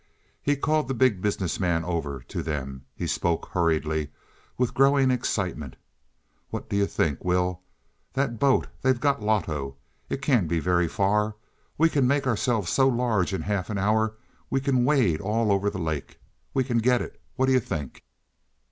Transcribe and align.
He 0.41 0.55
called 0.55 0.87
the 0.87 0.95
Big 0.95 1.21
Business 1.21 1.59
Man 1.59 1.85
over 1.85 2.21
to 2.27 2.41
them; 2.41 2.85
he 2.95 3.05
spoke 3.05 3.49
hurriedly, 3.49 4.09
with 4.57 4.73
growing 4.73 5.11
excitement. 5.11 5.75
"What 6.49 6.69
do 6.69 6.75
you 6.75 6.87
think, 6.87 7.23
Will? 7.23 7.61
That 8.13 8.39
boat 8.39 8.65
they've 8.81 8.99
got 8.99 9.21
Loto 9.21 9.75
it 10.09 10.19
can't 10.23 10.47
be 10.47 10.59
very 10.59 10.87
far. 10.87 11.35
We 11.77 11.87
can 11.87 12.07
make 12.07 12.25
ourselves 12.25 12.71
so 12.71 12.87
large 12.87 13.31
in 13.31 13.43
half 13.43 13.69
an 13.69 13.77
hour 13.77 14.15
we 14.49 14.59
can 14.59 14.85
wade 14.85 15.21
all 15.21 15.51
over 15.51 15.69
the 15.69 15.77
lake. 15.77 16.19
We 16.51 16.63
can 16.63 16.79
get 16.79 17.03
it. 17.03 17.21
What 17.35 17.45
do 17.45 17.51
you 17.51 17.59
think?" 17.59 18.03